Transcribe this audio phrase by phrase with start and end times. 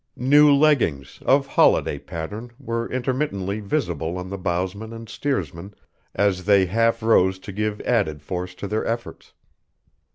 [0.15, 5.75] New leggings, of holiday pattern, were intermittently visible on the bowsmen and steersmen
[6.15, 9.33] as they half rose to give added force to their efforts.